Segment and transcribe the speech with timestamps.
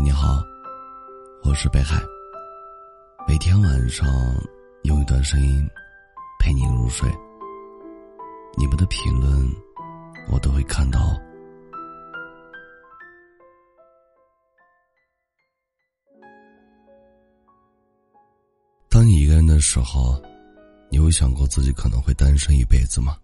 [0.00, 0.44] 你好，
[1.42, 2.00] 我是北海。
[3.26, 4.06] 每天晚上
[4.84, 5.68] 用一段声音
[6.38, 7.10] 陪你入睡。
[8.56, 9.28] 你们的评论
[10.30, 11.00] 我都会看到。
[18.88, 20.22] 当你一个人的时候，
[20.90, 23.16] 你有想过自己可能会单身一辈子吗？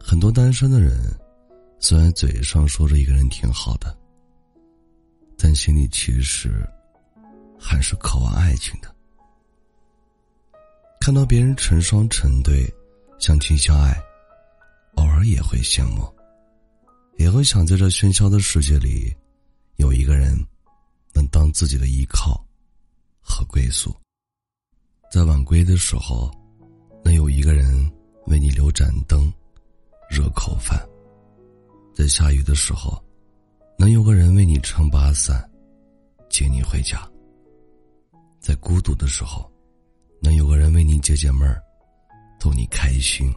[0.00, 0.98] 很多单身的人，
[1.78, 3.96] 虽然嘴上说着一个人挺好的，
[5.60, 6.66] 心里其实
[7.58, 8.90] 还是渴望爱情的。
[10.98, 12.66] 看到别人成双成对、
[13.18, 13.94] 相亲相爱，
[14.94, 16.10] 偶尔也会羡慕，
[17.18, 19.14] 也会想在这喧嚣的世界里，
[19.76, 20.34] 有一个人
[21.12, 22.42] 能当自己的依靠
[23.20, 23.94] 和归宿。
[25.12, 26.30] 在晚归的时候，
[27.04, 27.92] 能有一个人
[28.28, 29.30] 为你留盏灯。
[30.08, 30.80] 热口饭，
[31.94, 32.98] 在下雨的时候，
[33.78, 35.49] 能有个人为你撑把伞，
[36.60, 37.10] 你回家。
[38.38, 39.50] 在孤独的时候，
[40.20, 41.58] 能有个人为你解解闷儿，
[42.38, 43.32] 逗你开心。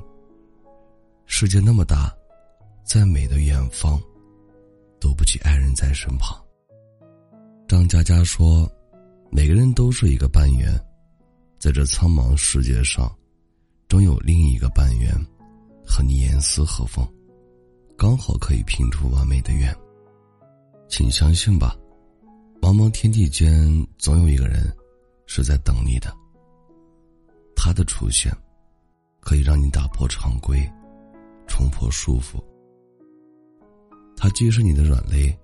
[1.25, 2.13] 世界那么大，
[2.83, 3.97] 再美的远方，
[4.99, 6.37] 都不及爱人在身旁。
[7.65, 8.69] 张嘉佳说
[9.31, 10.77] ：“每个人都是一个半圆，
[11.57, 13.09] 在这苍茫世界上，
[13.87, 15.15] 总有另一个半圆。”
[15.85, 17.05] 和你严丝合缝，
[17.97, 19.73] 刚好可以拼出完美的圆。
[20.89, 21.75] 请相信吧，
[22.63, 23.51] 茫茫天地间，
[23.97, 24.73] 总有一个人
[25.25, 26.15] 是在等你的。
[27.57, 28.33] 他的出现，
[29.19, 30.65] 可以让你打破常规，
[31.45, 32.41] 冲破束缚。
[34.15, 35.37] 他既是你的软肋，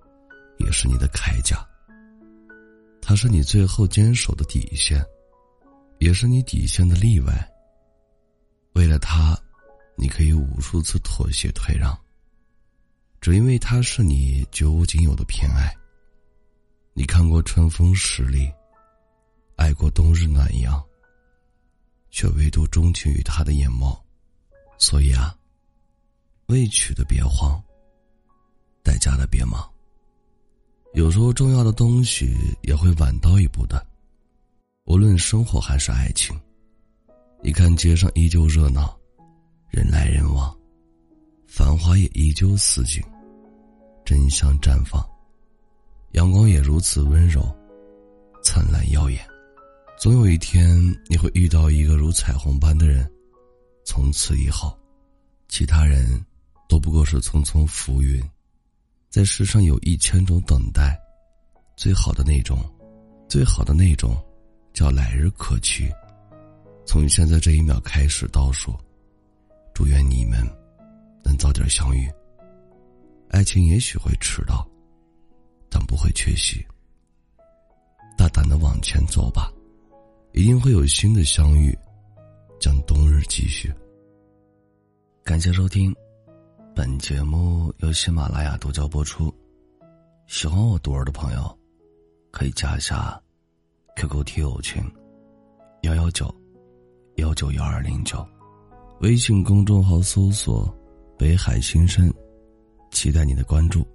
[0.59, 1.57] 也是你的铠甲。
[3.01, 5.05] 他是你最后坚守的底线，
[5.97, 7.33] 也是你底线的例外。
[8.75, 9.37] 为了他。
[9.97, 11.93] 你可以无数次妥协退让，
[13.19, 15.75] 只因为他是你绝无仅有的偏爱。
[16.99, 18.51] 你看过春风十里，
[19.55, 20.83] 爱过冬日暖阳，
[22.11, 23.97] 却唯独钟情于他的眼眸。
[24.77, 25.33] 所以啊，
[26.47, 27.57] 未娶的别慌，
[28.83, 29.65] 待嫁的别忙。
[30.93, 33.81] 有时候重要的东西也会晚到一步的，
[34.83, 36.37] 无论生活还是爱情。
[37.41, 38.93] 你看街上依旧热闹。
[39.69, 40.53] 人来人往，
[41.47, 43.01] 繁华也依旧似锦，
[44.03, 45.01] 真相绽放，
[46.11, 47.43] 阳光也如此温柔，
[48.43, 49.19] 灿烂耀眼。
[49.97, 53.09] 总有一天，你会遇到一个如彩虹般的人，
[53.85, 54.77] 从此以后，
[55.47, 56.23] 其他人
[56.67, 58.21] 都不过是匆匆浮云。
[59.09, 60.99] 在世上有一千种等待，
[61.75, 62.57] 最好的那种，
[63.27, 64.15] 最好的那种，
[64.73, 65.89] 叫来日可期。
[66.85, 68.73] 从现在这一秒开始倒数。
[69.73, 70.45] 祝愿你们
[71.23, 72.05] 能早点相遇。
[73.29, 74.67] 爱情也许会迟到，
[75.69, 76.65] 但不会缺席。
[78.17, 79.51] 大胆的往前走吧，
[80.33, 81.77] 一定会有新的相遇，
[82.59, 83.73] 将冬日继续。
[85.23, 85.95] 感谢收听，
[86.75, 89.33] 本节目由喜马拉雅独家播出。
[90.27, 91.57] 喜欢我独儿的朋友，
[92.31, 93.21] 可以加一下
[93.95, 94.83] QQ 听友群：
[95.83, 96.33] 幺幺九
[97.15, 98.27] 幺九幺二零九。
[99.01, 100.67] 微信公众号搜索
[101.17, 102.13] “北海新生”，
[102.91, 103.87] 期待你的关注。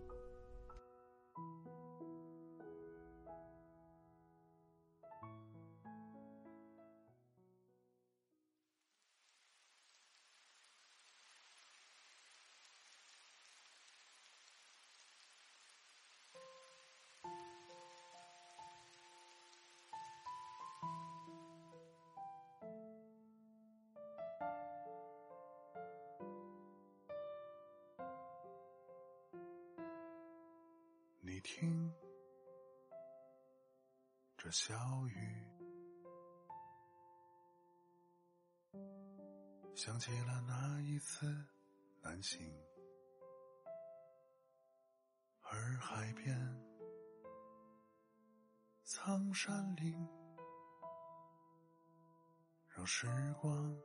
[31.34, 31.92] 你听，
[34.36, 34.72] 这小
[35.08, 35.44] 雨，
[39.74, 41.26] 想起了那一次
[42.02, 42.48] 南行，
[45.50, 46.38] 而海边，
[48.84, 50.08] 苍山岭，
[52.76, 53.08] 让时
[53.40, 53.76] 光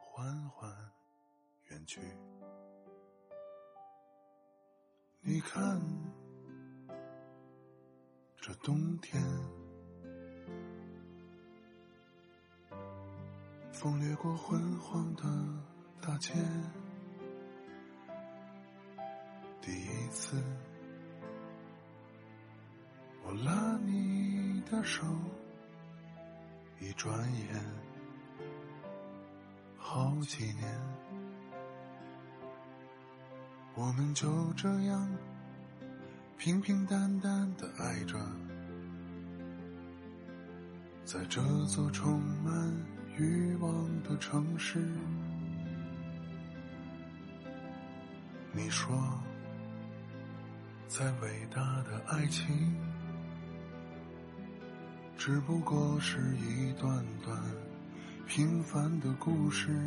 [0.00, 0.92] 缓缓
[1.68, 2.00] 远去。
[5.20, 6.05] 你看。
[8.46, 9.20] 这冬天，
[13.72, 15.24] 风掠过昏黄的
[16.00, 16.32] 大街，
[19.60, 20.40] 第一次，
[23.24, 25.04] 我拉你的手，
[26.78, 27.60] 一转眼，
[29.76, 30.72] 好几年，
[33.74, 35.10] 我们就这样。
[36.38, 38.18] 平平淡淡的爱着，
[41.06, 42.84] 在这座充满
[43.16, 44.84] 欲望的城市。
[48.52, 48.92] 你说，
[50.88, 52.74] 再伟大的爱情，
[55.16, 57.40] 只不过是一段段
[58.26, 59.78] 平凡的故事。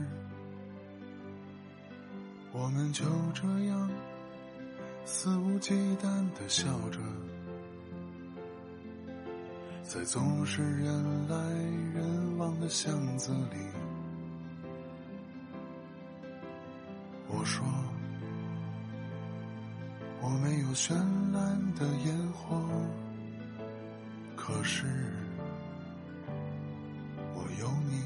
[2.54, 3.92] 我们就这样
[5.04, 7.00] 肆无忌惮的笑着，
[9.89, 11.36] 在总是人来
[11.95, 13.57] 人往的巷子里。
[17.27, 17.65] 我说，
[20.21, 20.94] 我没有绚
[21.33, 22.56] 烂的烟火，
[24.36, 24.86] 可是
[27.33, 28.03] 我有你。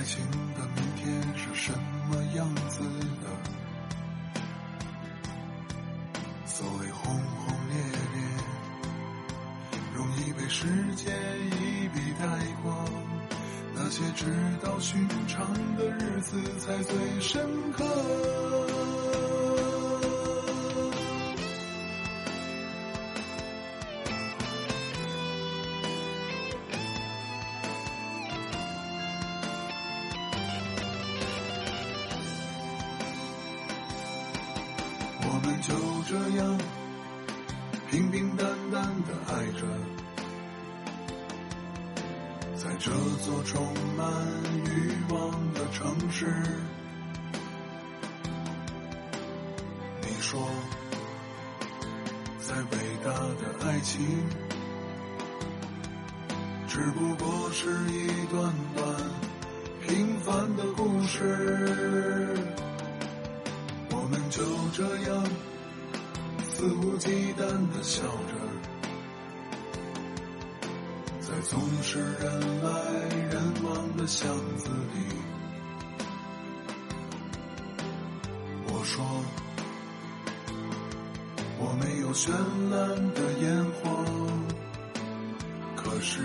[0.00, 0.18] 爱情
[0.54, 1.70] 的明天是什
[2.08, 2.80] 么样子
[3.20, 3.28] 的。
[6.46, 7.76] 所谓轰轰烈
[8.14, 8.18] 烈，
[9.94, 10.64] 容易被时
[10.96, 11.14] 间
[11.48, 12.24] 一笔带
[12.62, 12.72] 过。
[13.74, 14.24] 那些直
[14.62, 17.84] 到寻常的日子才最深刻。
[35.42, 35.72] 我们就
[36.06, 36.58] 这样
[37.90, 39.66] 平平淡淡的爱着，
[42.54, 42.90] 在这
[43.24, 43.66] 座充
[43.96, 44.06] 满
[44.66, 46.26] 欲望的城市。
[50.02, 50.46] 你说，
[52.38, 54.06] 再伟大的爱情，
[56.68, 58.94] 只不过是一段段
[59.88, 62.36] 平凡的故事。
[64.12, 64.42] 我们就
[64.72, 65.24] 这样
[66.42, 68.34] 肆无忌惮的笑着，
[71.20, 72.70] 在总是人来
[73.30, 74.98] 人往的巷子里。
[78.66, 79.04] 我说，
[81.60, 82.32] 我没有绚
[82.68, 84.04] 烂的烟火，
[85.76, 86.18] 可是。